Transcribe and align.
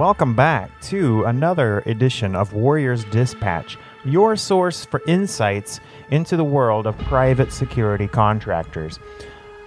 Welcome 0.00 0.34
back 0.34 0.80
to 0.84 1.24
another 1.24 1.80
edition 1.80 2.34
of 2.34 2.54
Warriors 2.54 3.04
Dispatch, 3.04 3.76
your 4.02 4.34
source 4.34 4.82
for 4.86 5.02
insights 5.06 5.78
into 6.10 6.38
the 6.38 6.42
world 6.42 6.86
of 6.86 6.96
private 6.96 7.52
security 7.52 8.08
contractors. 8.08 8.98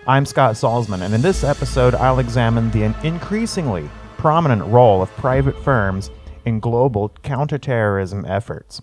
I'm 0.07 0.25
Scott 0.25 0.55
Salzman, 0.55 1.03
and 1.03 1.13
in 1.13 1.21
this 1.21 1.43
episode, 1.43 1.93
I'll 1.93 2.17
examine 2.17 2.71
the 2.71 2.95
increasingly 3.03 3.87
prominent 4.17 4.65
role 4.65 5.03
of 5.03 5.15
private 5.17 5.55
firms 5.63 6.09
in 6.45 6.59
global 6.59 7.09
counterterrorism 7.21 8.25
efforts. 8.25 8.81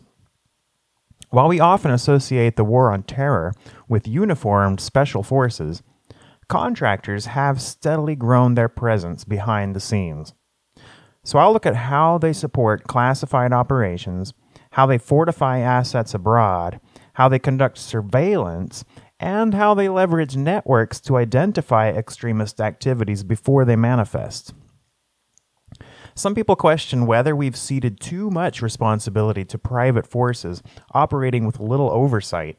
While 1.31 1.49
we 1.49 1.59
often 1.59 1.91
associate 1.91 2.55
the 2.55 2.63
war 2.63 2.93
on 2.93 3.03
terror 3.03 3.55
with 3.89 4.07
uniformed 4.07 4.79
special 4.79 5.25
forces, 5.25 5.83
contractors 6.47 7.27
have 7.27 7.61
steadily 7.61 8.15
grown 8.15 8.55
their 8.55 8.69
presence 8.69 9.25
behind 9.25 9.75
the 9.75 9.81
scenes. 9.81 10.33
So 11.31 11.39
I'll 11.39 11.53
look 11.53 11.65
at 11.65 11.77
how 11.77 12.19
they 12.19 12.33
support 12.33 12.89
classified 12.89 13.53
operations, 13.53 14.35
how 14.73 14.87
they 14.87 14.99
fortify 14.99 15.61
assets 15.61 16.13
abroad, 16.13 16.81
how 17.13 17.29
they 17.29 17.39
conduct 17.39 17.79
surveillance, 17.79 18.85
and 19.21 19.55
how 19.55 19.75
they 19.75 19.89
leverage 19.89 20.37
networks 20.37 20.99
to 21.03 21.17
identify 21.17 21.89
extremist 21.89 22.61
activities 22.61 23.23
before 23.23 23.65
they 23.65 23.77
manifest. 23.77 24.55
Some 26.17 26.35
people 26.35 26.57
question 26.57 27.07
whether 27.07 27.37
we've 27.37 27.57
ceded 27.57 28.01
too 28.01 28.29
much 28.29 28.61
responsibility 28.61 29.45
to 29.45 29.57
private 29.57 30.09
forces 30.09 30.65
operating 30.95 31.47
with 31.47 31.61
little 31.61 31.93
oversight. 31.93 32.59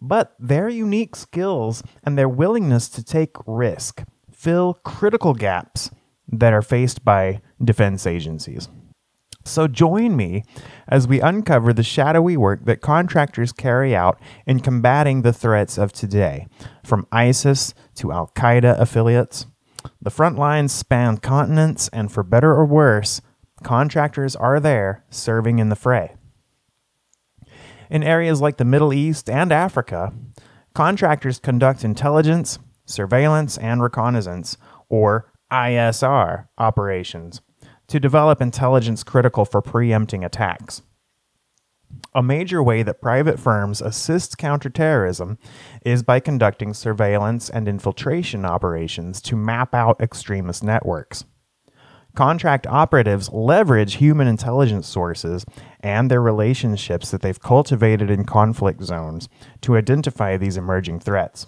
But 0.00 0.36
their 0.38 0.68
unique 0.68 1.16
skills 1.16 1.82
and 2.04 2.16
their 2.16 2.28
willingness 2.28 2.88
to 2.90 3.02
take 3.02 3.34
risk 3.44 4.04
fill 4.30 4.74
critical 4.84 5.34
gaps 5.34 5.90
that 6.28 6.52
are 6.52 6.62
faced 6.62 7.04
by 7.04 7.40
defense 7.62 8.06
agencies. 8.06 8.68
So 9.44 9.66
join 9.66 10.14
me 10.14 10.44
as 10.86 11.08
we 11.08 11.20
uncover 11.20 11.72
the 11.72 11.82
shadowy 11.82 12.36
work 12.36 12.66
that 12.66 12.82
contractors 12.82 13.52
carry 13.52 13.96
out 13.96 14.20
in 14.46 14.60
combating 14.60 15.22
the 15.22 15.32
threats 15.32 15.78
of 15.78 15.92
today, 15.92 16.46
from 16.84 17.06
ISIS 17.10 17.72
to 17.94 18.12
Al 18.12 18.30
Qaeda 18.34 18.78
affiliates. 18.78 19.46
The 20.02 20.10
front 20.10 20.36
lines 20.36 20.72
span 20.72 21.18
continents, 21.18 21.88
and 21.92 22.12
for 22.12 22.22
better 22.22 22.52
or 22.52 22.66
worse, 22.66 23.22
contractors 23.62 24.36
are 24.36 24.60
there 24.60 25.04
serving 25.08 25.58
in 25.58 25.70
the 25.70 25.76
fray. 25.76 26.14
In 27.90 28.02
areas 28.02 28.42
like 28.42 28.58
the 28.58 28.64
Middle 28.64 28.92
East 28.92 29.30
and 29.30 29.50
Africa, 29.50 30.12
contractors 30.74 31.38
conduct 31.38 31.84
intelligence, 31.84 32.58
surveillance, 32.84 33.56
and 33.56 33.82
reconnaissance, 33.82 34.58
or 34.90 35.32
ISR, 35.50 36.48
operations 36.58 37.40
to 37.88 37.98
develop 37.98 38.40
intelligence 38.40 39.02
critical 39.02 39.44
for 39.44 39.62
preempting 39.62 40.22
attacks. 40.22 40.82
A 42.14 42.22
major 42.22 42.62
way 42.62 42.82
that 42.82 43.00
private 43.00 43.40
firms 43.40 43.80
assist 43.80 44.36
counterterrorism 44.36 45.38
is 45.84 46.02
by 46.02 46.20
conducting 46.20 46.74
surveillance 46.74 47.48
and 47.48 47.66
infiltration 47.66 48.44
operations 48.44 49.22
to 49.22 49.36
map 49.36 49.74
out 49.74 50.00
extremist 50.00 50.62
networks. 50.62 51.24
Contract 52.14 52.66
operatives 52.66 53.30
leverage 53.32 53.94
human 53.94 54.26
intelligence 54.26 54.86
sources 54.86 55.46
and 55.80 56.10
their 56.10 56.20
relationships 56.20 57.10
that 57.10 57.22
they've 57.22 57.40
cultivated 57.40 58.10
in 58.10 58.24
conflict 58.24 58.82
zones 58.82 59.28
to 59.60 59.76
identify 59.76 60.36
these 60.36 60.56
emerging 60.56 61.00
threats. 61.00 61.46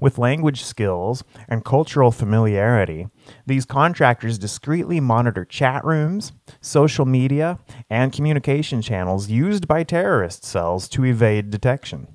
With 0.00 0.18
language 0.18 0.62
skills 0.62 1.24
and 1.48 1.64
cultural 1.64 2.10
familiarity, 2.10 3.08
these 3.46 3.64
contractors 3.64 4.38
discreetly 4.38 5.00
monitor 5.00 5.44
chat 5.44 5.84
rooms, 5.84 6.32
social 6.60 7.04
media, 7.04 7.58
and 7.90 8.12
communication 8.12 8.82
channels 8.82 9.28
used 9.28 9.66
by 9.66 9.82
terrorist 9.82 10.44
cells 10.44 10.88
to 10.90 11.04
evade 11.04 11.50
detection. 11.50 12.08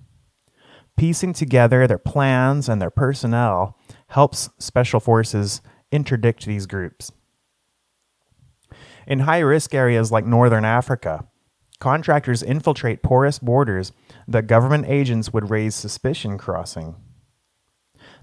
Piecing 0.96 1.34
together 1.34 1.88
their 1.88 1.98
plans 1.98 2.70
and 2.70 2.82
their 2.82 2.92
personnel 2.92 3.78
helps 4.10 4.50
special 4.60 5.00
forces 5.00 5.62
interdict 5.92 6.46
these 6.46 6.66
groups. 6.66 7.12
In 9.08 9.20
high 9.20 9.40
risk 9.40 9.74
areas 9.74 10.12
like 10.12 10.26
northern 10.26 10.64
Africa, 10.64 11.28
contractors 11.80 12.42
infiltrate 12.42 13.04
porous 13.04 13.40
borders 13.40 13.92
that 14.28 14.48
government 14.48 14.86
agents 14.88 15.34
would 15.34 15.50
raise 15.50 15.76
suspicion 15.76 16.38
crossing. 16.38 16.96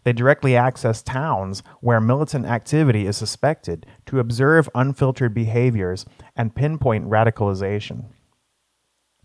They 0.05 0.13
directly 0.13 0.57
access 0.57 1.03
towns 1.03 1.63
where 1.81 2.01
militant 2.01 2.47
activity 2.47 3.07
is 3.07 3.17
suspected 3.17 3.87
to 4.07 4.21
observe 4.21 4.69
unfiltered 4.75 5.35
behaviors 5.35 6.07
and 6.37 6.55
pinpoint 6.55 7.09
radicalization. 7.09 8.07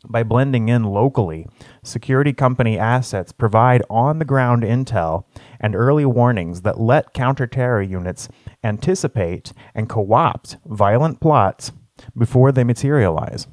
By 0.08 0.24
blending 0.24 0.70
in 0.70 0.84
locally, 0.84 1.48
security 1.84 2.34
company 2.34 2.78
assets 2.78 3.32
provide 3.32 3.82
on 3.90 4.20
the 4.20 4.26
ground 4.26 4.64
intel 4.64 5.26
and 5.60 5.76
early 5.76 6.06
warnings 6.06 6.62
that 6.62 6.80
let 6.80 7.14
counter-terror 7.14 7.82
units 7.82 8.30
anticipate 8.64 9.52
and 9.74 9.90
co 9.90 10.14
opt 10.14 10.58
violent 10.66 11.20
plots 11.20 11.72
before 12.16 12.52
they 12.52 12.64
materialize. 12.64 13.48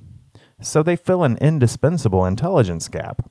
So 0.61 0.83
they 0.83 0.97
fill 0.97 1.25
an 1.25 1.39
indispensable 1.39 2.27
intelligence 2.27 2.89
gap. 2.89 3.31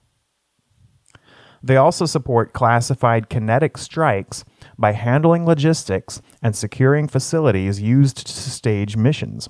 They 1.64 1.78
also 1.78 2.06
support 2.06 2.54
classified 2.54 3.30
kinetic 3.30 3.78
strikes 3.78 4.44
by 4.78 4.94
handling 4.94 5.46
logistics 5.46 6.22
and 6.42 6.56
securing 6.56 7.08
facilities 7.08 7.82
used 7.82 8.26
to 8.26 8.34
stage 8.34 8.98
missions. 8.98 9.48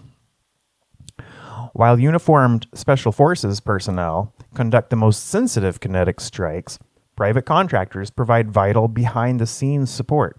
While 1.74 2.00
uniformed 2.00 2.68
Special 2.74 3.14
Forces 3.14 3.62
personnel 3.62 4.34
conduct 4.54 4.90
the 4.90 4.98
most 4.98 5.28
sensitive 5.28 5.80
kinetic 5.80 6.20
strikes, 6.20 6.78
private 7.16 7.46
contractors 7.46 8.10
provide 8.10 8.52
vital 8.52 8.90
behind 8.90 9.40
the 9.40 9.48
scenes 9.48 9.90
support. 9.90 10.38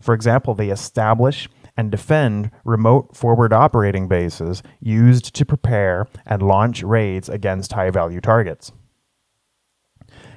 For 0.00 0.12
example, 0.12 0.54
they 0.54 0.70
establish 0.70 1.48
and 1.76 1.90
defend 1.90 2.50
remote 2.64 3.16
forward 3.16 3.52
operating 3.52 4.08
bases 4.08 4.62
used 4.80 5.34
to 5.34 5.44
prepare 5.44 6.08
and 6.24 6.42
launch 6.42 6.82
raids 6.82 7.28
against 7.28 7.74
high 7.74 7.90
value 7.90 8.20
targets. 8.20 8.72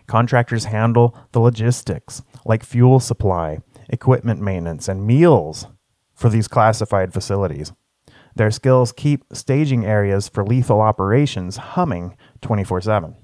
Contractors 0.09 0.65
handle 0.65 1.15
the 1.33 1.39
logistics, 1.39 2.23
like 2.43 2.63
fuel 2.63 2.99
supply, 2.99 3.59
equipment 3.89 4.41
maintenance, 4.41 4.87
and 4.87 5.05
meals 5.05 5.67
for 6.15 6.29
these 6.29 6.47
classified 6.47 7.13
facilities. 7.13 7.71
Their 8.35 8.49
skills 8.49 8.91
keep 8.91 9.23
staging 9.33 9.85
areas 9.85 10.27
for 10.27 10.43
lethal 10.43 10.81
operations 10.81 11.57
humming 11.57 12.17
24 12.41 12.81
7. 12.81 13.15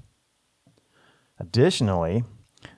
Additionally, 1.40 2.22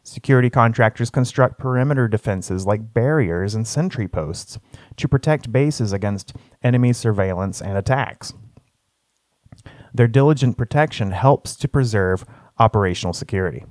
security 0.02 0.48
contractors 0.48 1.10
construct 1.10 1.58
perimeter 1.58 2.08
defenses 2.08 2.64
like 2.64 2.94
barriers 2.94 3.54
and 3.54 3.68
sentry 3.68 4.08
posts 4.08 4.58
to 4.96 5.06
protect 5.06 5.52
bases 5.52 5.92
against 5.92 6.32
enemy 6.62 6.94
surveillance 6.94 7.60
and 7.60 7.76
attacks. 7.76 8.32
Their 9.92 10.08
diligent 10.08 10.56
protection 10.56 11.10
helps 11.10 11.56
to 11.56 11.68
preserve 11.68 12.24
operational 12.58 13.12
security. 13.12 13.66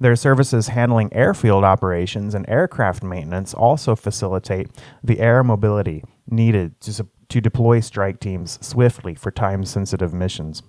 Their 0.00 0.16
services 0.16 0.68
handling 0.68 1.12
airfield 1.12 1.62
operations 1.62 2.34
and 2.34 2.48
aircraft 2.48 3.02
maintenance 3.02 3.52
also 3.52 3.94
facilitate 3.94 4.68
the 5.04 5.20
air 5.20 5.44
mobility 5.44 6.02
needed 6.26 6.80
to, 6.80 7.06
to 7.28 7.40
deploy 7.40 7.80
strike 7.80 8.18
teams 8.18 8.58
swiftly 8.66 9.14
for 9.14 9.30
time 9.30 9.62
sensitive 9.66 10.14
missions. 10.14 10.62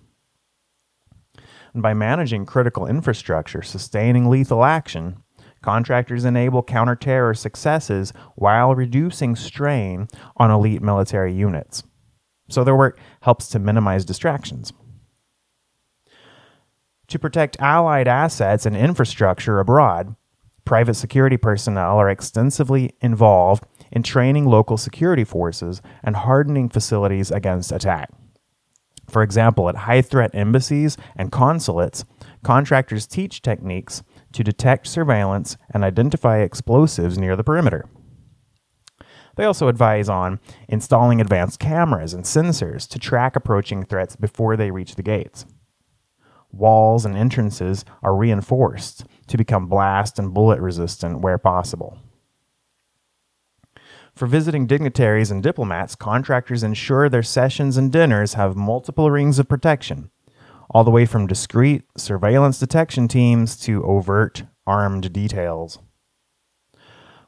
And 1.74 1.82
by 1.82 1.94
managing 1.94 2.46
critical 2.46 2.86
infrastructure 2.86 3.62
sustaining 3.62 4.30
lethal 4.30 4.66
action, 4.66 5.24
contractors 5.62 6.26
enable 6.26 6.62
counter-terror 6.62 7.34
successes 7.36 8.12
while 8.36 8.76
reducing 8.76 9.38
strain 9.38 10.10
on 10.36 10.52
elite 10.52 10.82
military 10.82 11.34
units. 11.34 11.84
So 12.50 12.66
their 12.66 12.76
work 12.76 13.00
helps 13.22 13.48
to 13.50 13.60
minimize 13.60 14.04
distractions 14.04 14.74
to 17.12 17.20
protect 17.20 17.60
Allied 17.60 18.08
assets 18.08 18.66
and 18.66 18.76
infrastructure 18.76 19.60
abroad. 19.60 20.16
Private 20.64 20.94
security 20.94 21.36
personnel 21.36 21.98
are 21.98 22.10
extensively 22.10 22.96
involved 23.02 23.66
in 23.92 24.02
training 24.02 24.46
local 24.46 24.78
security 24.78 25.26
forces 25.26 25.82
and 26.04 26.16
hardening 26.16 26.70
facilities 26.70 27.30
against 27.30 27.72
attack. 27.72 28.10
For 29.10 29.24
example, 29.24 29.68
at 29.68 29.76
high 29.76 30.02
threat 30.02 30.32
embassies 30.34 30.96
and 31.18 31.34
consulates, 31.34 32.06
contractors 32.44 33.06
teach 33.06 33.42
techniques 33.42 34.04
to 34.32 34.44
detect 34.44 34.88
surveillance 34.88 35.58
and 35.74 35.84
identify 35.84 36.40
explosives 36.40 37.18
near 37.18 37.36
the 37.36 37.44
perimeter. 37.44 37.90
They 39.36 39.44
also 39.44 39.68
advise 39.68 40.08
on 40.08 40.40
installing 40.70 41.20
advanced 41.20 41.60
cameras 41.60 42.14
and 42.14 42.24
sensors 42.24 42.88
to 42.88 43.00
track 43.00 43.36
approaching 43.36 43.84
threats 43.84 44.16
before 44.16 44.56
they 44.56 44.72
reach 44.72 44.96
the 44.96 45.04
gates 45.04 45.46
walls 46.52 47.06
and 47.06 47.16
entrances 47.16 47.86
are 48.02 48.16
reinforced 48.16 49.06
to 49.28 49.38
become 49.38 49.68
blast 49.68 50.20
and 50.20 50.34
bullet 50.34 50.60
resistant 50.60 51.22
where 51.22 51.38
possible. 51.38 51.98
For 54.14 54.26
visiting 54.26 54.68
dignitaries 54.68 55.32
and 55.32 55.42
diplomats, 55.42 55.96
contractors 55.96 56.64
ensure 56.64 57.08
their 57.08 57.24
sessions 57.24 57.78
and 57.78 57.92
dinners 57.92 58.34
have 58.34 58.56
multiple 58.56 59.10
rings 59.10 59.40
of 59.40 59.48
protection, 59.48 60.12
all 60.70 60.84
the 60.84 60.92
way 60.92 61.06
from 61.06 61.28
discreet 61.28 61.84
surveillance 61.98 62.60
detection 62.60 63.08
teams 63.08 63.58
to 63.62 63.84
overt 63.84 64.44
armed 64.68 65.12
details. 65.14 65.80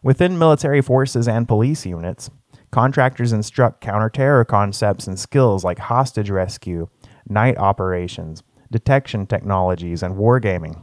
Within 0.03 0.37
military 0.37 0.81
forces 0.81 1.27
and 1.27 1.47
police 1.47 1.85
units, 1.85 2.29
contractors 2.71 3.31
instruct 3.31 3.81
counterterror 3.81 4.45
concepts 4.45 5.07
and 5.07 5.17
skills 5.17 5.63
like 5.63 5.79
hostage 5.79 6.29
rescue, 6.29 6.89
night 7.27 7.57
operations, 7.57 8.43
detection 8.73 9.25
technologies, 9.25 10.03
and 10.03 10.15
wargaming. 10.15 10.81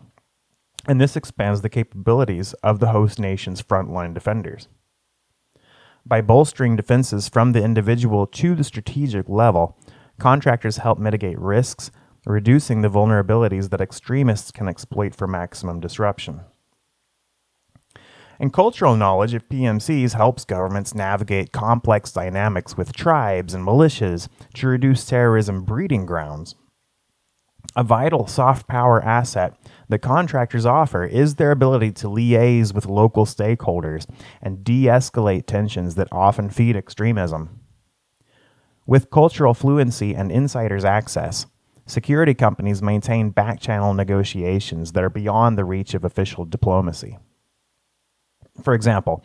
And 0.86 0.98
this 0.98 1.16
expands 1.16 1.60
the 1.60 1.68
capabilities 1.68 2.54
of 2.62 2.78
the 2.78 2.92
host 2.92 3.18
nation's 3.18 3.62
frontline 3.62 4.14
defenders. 4.14 4.68
By 6.06 6.22
bolstering 6.22 6.76
defenses 6.76 7.28
from 7.28 7.52
the 7.52 7.62
individual 7.62 8.26
to 8.28 8.54
the 8.54 8.64
strategic 8.64 9.28
level, 9.28 9.76
contractors 10.18 10.78
help 10.78 10.98
mitigate 10.98 11.38
risks, 11.38 11.90
reducing 12.24 12.80
the 12.80 12.88
vulnerabilities 12.88 13.70
that 13.70 13.80
extremists 13.80 14.50
can 14.50 14.68
exploit 14.68 15.14
for 15.14 15.26
maximum 15.26 15.80
disruption. 15.80 16.40
And 18.38 18.52
cultural 18.52 18.96
knowledge 18.96 19.34
of 19.34 19.48
PMCs 19.50 20.14
helps 20.14 20.46
governments 20.46 20.94
navigate 20.94 21.52
complex 21.52 22.12
dynamics 22.12 22.74
with 22.76 22.94
tribes 22.94 23.52
and 23.52 23.66
militias 23.66 24.28
to 24.54 24.68
reduce 24.68 25.04
terrorism 25.04 25.64
breeding 25.64 26.06
grounds. 26.06 26.54
A 27.76 27.84
vital 27.84 28.26
soft 28.26 28.66
power 28.66 29.02
asset 29.04 29.54
that 29.88 30.00
contractors 30.00 30.66
offer 30.66 31.04
is 31.04 31.36
their 31.36 31.50
ability 31.50 31.92
to 31.92 32.08
liaise 32.08 32.74
with 32.74 32.86
local 32.86 33.24
stakeholders 33.24 34.06
and 34.42 34.64
de 34.64 34.84
escalate 34.84 35.46
tensions 35.46 35.94
that 35.94 36.08
often 36.10 36.50
feed 36.50 36.76
extremism. 36.76 37.60
With 38.86 39.10
cultural 39.10 39.54
fluency 39.54 40.14
and 40.14 40.32
insiders' 40.32 40.84
access, 40.84 41.46
security 41.86 42.34
companies 42.34 42.82
maintain 42.82 43.30
back 43.30 43.60
channel 43.60 43.94
negotiations 43.94 44.92
that 44.92 45.04
are 45.04 45.10
beyond 45.10 45.56
the 45.56 45.64
reach 45.64 45.94
of 45.94 46.04
official 46.04 46.44
diplomacy. 46.44 47.18
For 48.62 48.74
example, 48.74 49.24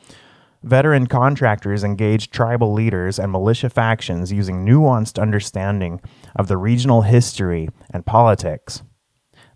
veteran 0.66 1.06
contractors 1.06 1.84
engage 1.84 2.32
tribal 2.32 2.74
leaders 2.74 3.20
and 3.20 3.32
militia 3.32 3.70
factions 3.70 4.34
using 4.34 4.66
nuanced 4.66 5.22
understanding 5.22 6.02
of 6.36 6.48
the 6.48 6.58
regional 6.58 7.04
history 7.04 7.70
and 7.92 8.06
politics. 8.06 8.82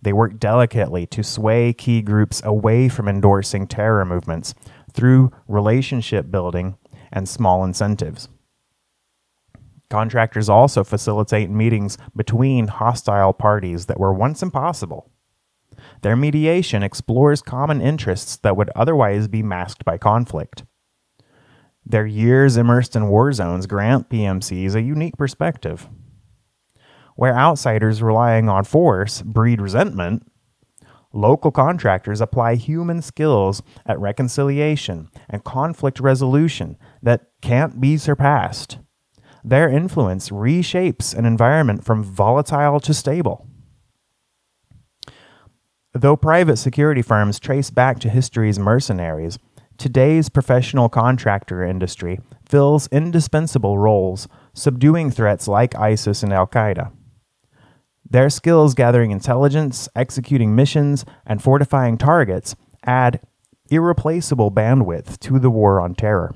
They 0.02 0.14
work 0.14 0.40
delicately 0.40 1.08
to 1.08 1.24
sway 1.24 1.74
key 1.74 2.04
groups 2.04 2.42
away 2.46 2.90
from 2.90 3.08
endorsing 3.08 3.66
terror 3.68 4.06
movements 4.06 4.54
through 4.94 5.32
relationship 5.48 6.30
building 6.30 6.78
and 7.12 7.28
small 7.28 7.64
incentives. 7.64 8.30
Contractors 9.90 10.48
also 10.48 10.84
facilitate 10.84 11.50
meetings 11.50 11.98
between 12.16 12.68
hostile 12.68 13.34
parties 13.34 13.88
that 13.88 14.00
were 14.00 14.14
once 14.14 14.44
impossible. 14.44 15.10
Their 16.04 16.16
mediation 16.16 16.84
explores 16.84 17.42
common 17.42 17.82
interests 17.82 18.38
that 18.38 18.56
would 18.56 18.70
otherwise 18.76 19.28
be 19.28 19.42
masked 19.42 19.84
by 19.84 19.98
conflict. 19.98 20.64
Their 21.90 22.06
years 22.06 22.56
immersed 22.56 22.96
in 22.96 23.10
war 23.10 23.34
zones 23.34 23.66
grant 23.66 24.10
PMCs 24.10 24.76
a 24.76 24.82
unique 24.82 25.18
perspective. 25.18 25.90
Where 27.16 27.36
outsiders 27.36 28.04
relying 28.04 28.48
on 28.48 28.64
force 28.64 29.24
breed 29.24 29.60
resentment, 29.60 30.32
local 31.12 31.52
contractors 31.52 32.22
apply 32.22 32.56
human 32.56 33.02
skills 33.02 33.64
at 33.88 34.00
reconciliation 34.00 35.10
and 35.28 35.44
conflict 35.44 36.00
resolution 36.00 36.78
that 37.02 37.32
can't 37.42 37.82
be 37.82 37.98
surpassed. 37.98 38.78
Their 39.44 39.68
influence 39.68 40.30
reshapes 40.30 41.18
an 41.18 41.26
environment 41.26 41.84
from 41.84 42.04
volatile 42.04 42.80
to 42.82 42.94
stable. 42.94 43.48
Though 45.94 46.16
private 46.16 46.58
security 46.58 47.02
firms 47.02 47.40
trace 47.40 47.72
back 47.72 47.98
to 48.00 48.10
history's 48.10 48.60
mercenaries, 48.60 49.40
today's 49.80 50.30
professional 50.30 50.90
contractor 50.90 51.64
industry 51.64 52.20
fills 52.48 52.88
indispensable 52.88 53.80
roles, 53.80 54.28
subduing 54.54 55.10
threats 55.10 55.48
like 55.48 55.74
ISIS 55.76 56.22
and 56.22 56.32
Al 56.32 56.46
Qaeda. 56.46 56.92
Their 58.08 58.30
skills 58.30 58.74
gathering 58.74 59.12
intelligence, 59.12 59.88
executing 59.96 60.56
missions, 60.56 61.06
and 61.26 61.42
fortifying 61.42 61.98
targets 61.98 62.56
add 62.86 63.22
irreplaceable 63.72 64.52
bandwidth 64.52 65.18
to 65.20 65.40
the 65.40 65.50
war 65.50 65.80
on 65.80 65.96
terror. 65.96 66.36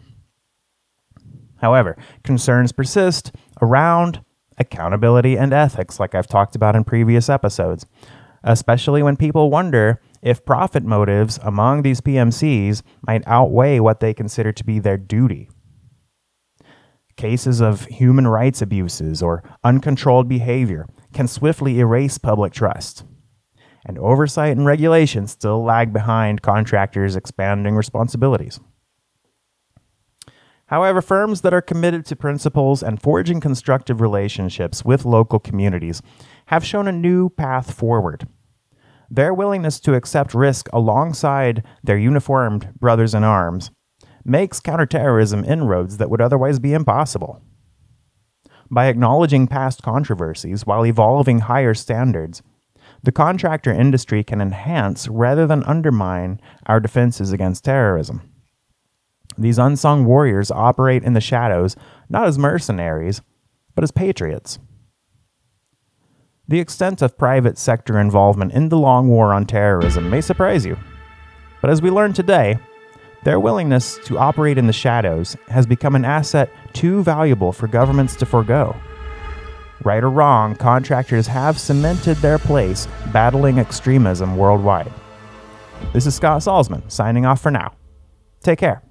However, 1.57 1.97
concerns 2.23 2.71
persist 2.71 3.31
around 3.61 4.23
accountability 4.57 5.37
and 5.37 5.51
ethics, 5.51 5.99
like 5.99 6.15
I've 6.15 6.27
talked 6.27 6.55
about 6.55 6.75
in 6.75 6.83
previous 6.83 7.29
episodes 7.29 7.85
especially 8.43 9.01
when 9.01 9.15
people 9.15 9.49
wonder 9.49 10.01
if 10.23 10.45
profit 10.45 10.83
motives 10.83 11.37
among 11.43 11.81
these 11.81 12.01
PMCs 12.01 12.81
might 13.05 13.27
outweigh 13.27 13.79
what 13.79 13.99
they 13.99 14.13
consider 14.13 14.51
to 14.53 14.63
be 14.63 14.79
their 14.79 14.97
duty. 14.97 15.49
Cases 17.17 17.61
of 17.61 17.85
human 17.85 18.27
rights 18.27 18.61
abuses 18.61 19.21
or 19.21 19.43
uncontrolled 19.63 20.27
behavior 20.27 20.87
can 21.13 21.27
swiftly 21.27 21.79
erase 21.79 22.17
public 22.17 22.53
trust. 22.53 23.03
And 23.85 23.99
oversight 23.99 24.55
and 24.55 24.65
regulation 24.65 25.27
still 25.27 25.61
lag 25.61 25.91
behind 25.91 26.41
contractors' 26.41 27.17
expanding 27.17 27.75
responsibilities. 27.75 28.59
However, 30.67 31.01
firms 31.01 31.41
that 31.41 31.53
are 31.53 31.61
committed 31.61 32.05
to 32.05 32.15
principles 32.15 32.81
and 32.81 32.99
forging 32.99 33.41
constructive 33.41 33.99
relationships 33.99 34.85
with 34.85 35.05
local 35.05 35.37
communities 35.37 36.01
have 36.47 36.65
shown 36.65 36.87
a 36.87 36.93
new 36.93 37.29
path 37.29 37.73
forward. 37.73 38.25
Their 39.13 39.31
willingness 39.31 39.79
to 39.81 39.93
accept 39.93 40.33
risk 40.33 40.67
alongside 40.73 41.63
their 41.83 41.99
uniformed 41.99 42.73
brothers 42.79 43.13
in 43.13 43.23
arms 43.23 43.69
makes 44.25 44.59
counterterrorism 44.59 45.45
inroads 45.45 45.97
that 45.97 46.09
would 46.09 46.19
otherwise 46.19 46.57
be 46.57 46.73
impossible. 46.73 47.39
By 48.71 48.87
acknowledging 48.87 49.45
past 49.45 49.83
controversies 49.83 50.65
while 50.65 50.83
evolving 50.83 51.41
higher 51.41 51.75
standards, 51.75 52.41
the 53.03 53.11
contractor 53.11 53.71
industry 53.71 54.23
can 54.23 54.41
enhance 54.41 55.07
rather 55.07 55.45
than 55.45 55.63
undermine 55.65 56.41
our 56.65 56.79
defenses 56.79 57.31
against 57.31 57.65
terrorism. 57.65 58.27
These 59.37 59.59
unsung 59.59 60.05
warriors 60.05 60.49
operate 60.49 61.03
in 61.03 61.13
the 61.13 61.21
shadows 61.21 61.75
not 62.09 62.27
as 62.27 62.39
mercenaries, 62.39 63.21
but 63.75 63.83
as 63.83 63.91
patriots. 63.91 64.57
The 66.49 66.59
extent 66.59 67.01
of 67.01 67.17
private 67.17 67.57
sector 67.57 67.99
involvement 67.99 68.51
in 68.51 68.67
the 68.67 68.77
long 68.77 69.07
war 69.07 69.33
on 69.33 69.45
terrorism 69.45 70.09
may 70.09 70.19
surprise 70.19 70.65
you. 70.65 70.77
But 71.61 71.69
as 71.69 71.81
we 71.81 71.89
learned 71.89 72.15
today, 72.15 72.59
their 73.23 73.39
willingness 73.39 73.97
to 74.05 74.17
operate 74.17 74.57
in 74.57 74.67
the 74.67 74.73
shadows 74.73 75.37
has 75.47 75.65
become 75.65 75.95
an 75.95 76.03
asset 76.03 76.49
too 76.73 77.01
valuable 77.01 77.53
for 77.53 77.67
governments 77.67 78.17
to 78.17 78.25
forego. 78.25 78.75
Right 79.85 80.03
or 80.03 80.09
wrong, 80.09 80.55
contractors 80.57 81.27
have 81.27 81.57
cemented 81.57 82.17
their 82.17 82.37
place 82.37 82.89
battling 83.13 83.57
extremism 83.57 84.35
worldwide. 84.35 84.91
This 85.93 86.05
is 86.05 86.15
Scott 86.15 86.41
Salzman, 86.41 86.91
signing 86.91 87.25
off 87.25 87.39
for 87.39 87.51
now. 87.51 87.73
Take 88.41 88.59
care. 88.59 88.83